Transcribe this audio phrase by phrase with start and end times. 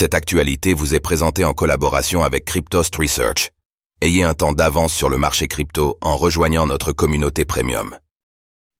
[0.00, 3.50] Cette actualité vous est présentée en collaboration avec Cryptost Research.
[4.00, 7.98] Ayez un temps d'avance sur le marché crypto en rejoignant notre communauté premium.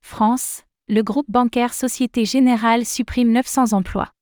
[0.01, 4.13] France, le groupe bancaire Société Générale supprime 900 emplois.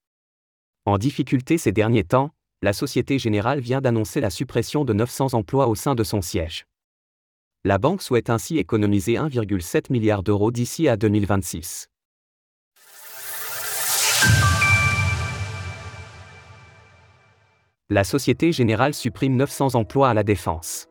[0.87, 2.31] En difficulté ces derniers temps,
[2.63, 6.65] la Société Générale vient d'annoncer la suppression de 900 emplois au sein de son siège.
[7.63, 11.91] La banque souhaite ainsi économiser 1,7 milliard d'euros d'ici à 2026.
[17.89, 20.89] La Société Générale supprime 900 emplois à la Défense.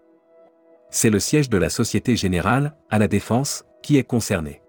[0.90, 4.62] C'est le siège de la Société Générale, à la Défense, qui est concerné.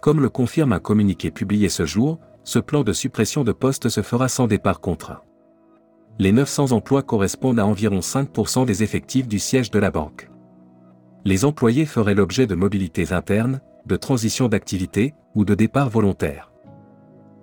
[0.00, 4.02] Comme le confirme un communiqué publié ce jour, ce plan de suppression de postes se
[4.02, 5.22] fera sans départ contraint.
[6.20, 10.30] Les 900 emplois correspondent à environ 5% des effectifs du siège de la banque.
[11.24, 16.51] Les employés feraient l'objet de mobilités internes, de transition d'activité ou de départ volontaire.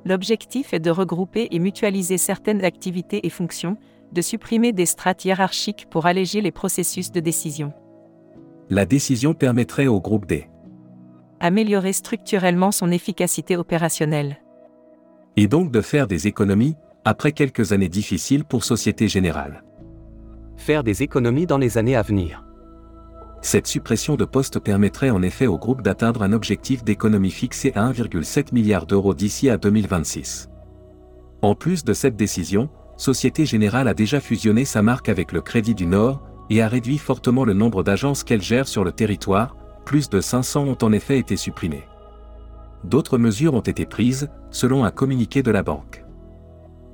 [0.10, 3.78] L'objectif est de regrouper et mutualiser certaines activités et fonctions,
[4.12, 7.74] de supprimer des strates hiérarchiques pour alléger les processus de décision.
[8.72, 10.50] La décision permettrait au groupe D.
[11.40, 14.42] Améliorer structurellement son efficacité opérationnelle.
[15.38, 19.64] Et donc de faire des économies, après quelques années difficiles pour Société Générale.
[20.58, 22.49] Faire des économies dans les années à venir.
[23.42, 27.90] Cette suppression de postes permettrait en effet au groupe d'atteindre un objectif d'économie fixé à
[27.90, 30.50] 1,7 milliard d'euros d'ici à 2026.
[31.42, 35.74] En plus de cette décision, Société Générale a déjà fusionné sa marque avec le Crédit
[35.74, 40.10] du Nord et a réduit fortement le nombre d'agences qu'elle gère sur le territoire, plus
[40.10, 41.88] de 500 ont en effet été supprimées.
[42.84, 46.04] D'autres mesures ont été prises, selon un communiqué de la banque.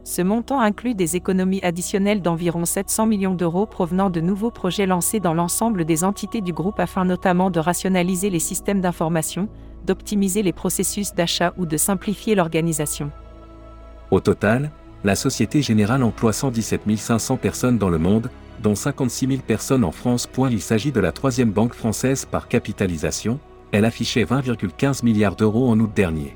[0.05, 5.19] Ce montant inclut des économies additionnelles d'environ 700 millions d'euros provenant de nouveaux projets lancés
[5.19, 9.49] dans l'ensemble des entités du groupe afin notamment de rationaliser les systèmes d'information,
[9.83, 13.09] d'optimiser les processus d'achat ou de simplifier l'organisation.
[14.11, 14.69] Au total,
[15.03, 18.29] la Société Générale emploie 117 500 personnes dans le monde,
[18.61, 20.29] dont 56 000 personnes en France.
[20.51, 23.39] Il s'agit de la troisième banque française par capitalisation,
[23.71, 26.35] elle affichait 20,15 milliards d'euros en août dernier.